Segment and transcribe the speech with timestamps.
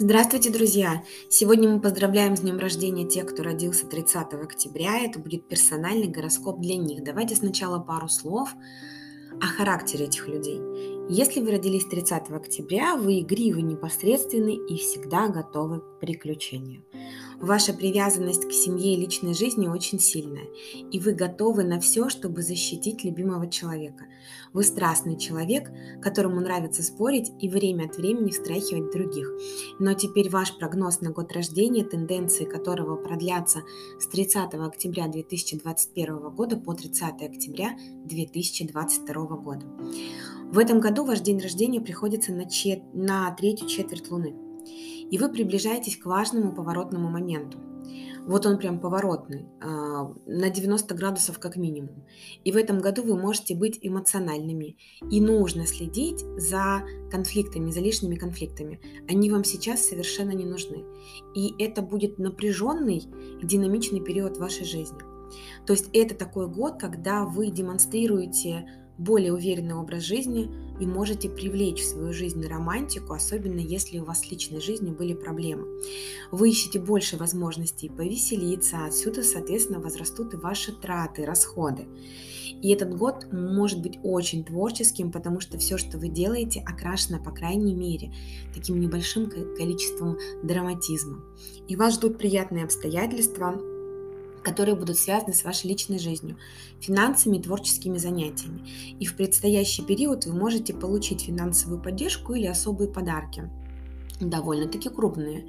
[0.00, 1.02] Здравствуйте, друзья!
[1.28, 5.00] Сегодня мы поздравляем с днем рождения тех, кто родился 30 октября.
[5.00, 7.02] Это будет персональный гороскоп для них.
[7.02, 8.48] Давайте сначала пару слов
[9.40, 10.60] о характере этих людей.
[11.08, 16.84] Если вы родились 30 октября, вы игривы, непосредственны и всегда готовы к приключению.
[17.40, 20.46] Ваша привязанность к семье и личной жизни очень сильная,
[20.90, 24.06] и вы готовы на все, чтобы защитить любимого человека.
[24.52, 25.70] Вы страстный человек,
[26.02, 29.30] которому нравится спорить и время от времени встряхивать других.
[29.78, 33.60] Но теперь ваш прогноз на год рождения, тенденции которого продлятся
[34.00, 39.64] с 30 октября 2021 года по 30 октября 2022 года.
[40.50, 42.82] В этом году ваш день рождения приходится на, чет...
[42.94, 44.47] на третью четверть Луны
[45.10, 47.58] и вы приближаетесь к важному поворотному моменту.
[48.28, 52.04] Вот он прям поворотный, а, на 90 градусов как минимум.
[52.44, 54.76] И в этом году вы можете быть эмоциональными.
[55.10, 58.80] И нужно следить за конфликтами, за лишними конфликтами.
[59.08, 60.84] Они вам сейчас совершенно не нужны.
[61.34, 63.02] И это будет напряженный
[63.42, 64.98] динамичный период вашей жизни.
[65.66, 68.66] То есть это такой год, когда вы демонстрируете
[68.98, 74.22] более уверенный образ жизни и можете привлечь в свою жизнь романтику, особенно если у вас
[74.22, 75.66] в личной жизни были проблемы.
[76.30, 81.86] Вы ищете больше возможностей повеселиться, отсюда, соответственно, возрастут и ваши траты, расходы.
[82.60, 87.30] И этот год может быть очень творческим, потому что все, что вы делаете, окрашено, по
[87.30, 88.12] крайней мере,
[88.52, 91.22] таким небольшим количеством драматизма.
[91.68, 93.60] И вас ждут приятные обстоятельства,
[94.48, 96.38] которые будут связаны с вашей личной жизнью,
[96.80, 98.66] финансами и творческими занятиями.
[98.98, 103.50] И в предстоящий период вы можете получить финансовую поддержку или особые подарки
[104.20, 105.48] довольно-таки крупные.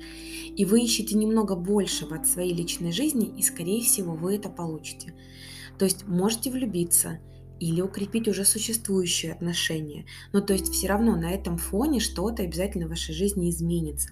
[0.55, 5.15] И вы ищете немного большего от своей личной жизни, и, скорее всего, вы это получите.
[5.79, 7.19] То есть можете влюбиться
[7.59, 10.05] или укрепить уже существующие отношения.
[10.33, 14.11] Но то есть все равно на этом фоне что-то обязательно в вашей жизни изменится.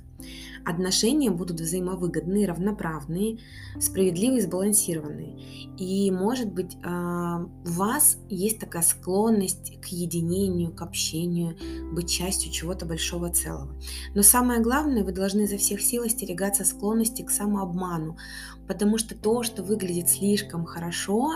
[0.65, 3.37] Отношения будут взаимовыгодные, равноправные,
[3.79, 5.39] справедливые, сбалансированные.
[5.77, 11.55] И, может быть, а, у вас есть такая склонность к единению, к общению,
[11.93, 13.79] быть частью чего-то большого целого.
[14.13, 18.17] Но самое главное, вы должны изо всех сил остерегаться склонности к самообману,
[18.67, 21.35] потому что то, что выглядит слишком хорошо,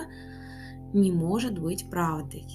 [0.93, 2.45] не может быть правдой.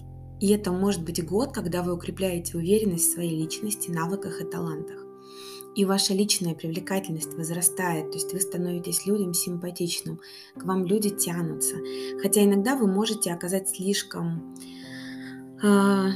[0.41, 5.06] И это может быть год, когда вы укрепляете уверенность в своей личности, навыках и талантах
[5.76, 10.20] и ваша личная привлекательность возрастает, то есть вы становитесь людям симпатичным,
[10.56, 11.76] к вам люди тянутся.
[12.20, 14.56] Хотя иногда вы можете оказать слишком,
[15.62, 16.09] э,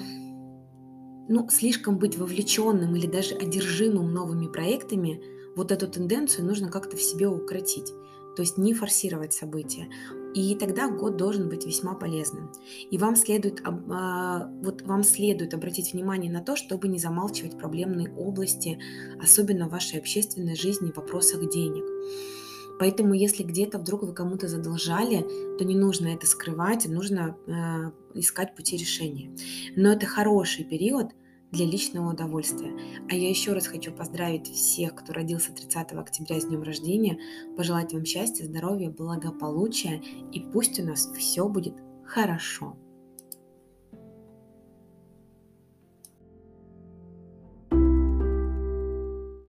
[1.28, 5.22] ну, слишком быть вовлеченным или даже одержимым новыми проектами,
[5.54, 7.92] вот эту тенденцию нужно как-то в себе укротить.
[8.40, 9.86] То есть не форсировать события.
[10.34, 12.50] И тогда год должен быть весьма полезным.
[12.90, 18.10] И вам следует, а, вот вам следует обратить внимание на то, чтобы не замалчивать проблемные
[18.14, 18.78] области,
[19.22, 21.84] особенно в вашей общественной жизни, в вопросах денег.
[22.78, 25.20] Поэтому, если где-то вдруг вы кому-то задолжали,
[25.58, 29.36] то не нужно это скрывать, нужно э, искать пути решения.
[29.76, 31.08] Но это хороший период
[31.52, 32.72] для личного удовольствия.
[33.08, 37.18] А я еще раз хочу поздравить всех, кто родился 30 октября с днем рождения,
[37.56, 40.02] пожелать вам счастья, здоровья, благополучия
[40.32, 41.74] и пусть у нас все будет
[42.04, 42.76] хорошо.